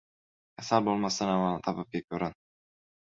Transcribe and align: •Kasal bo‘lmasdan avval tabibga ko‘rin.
•Kasal 0.61 0.79
bo‘lmasdan 0.87 1.31
avval 1.33 1.59
tabibga 1.67 2.01
ko‘rin. 2.15 2.35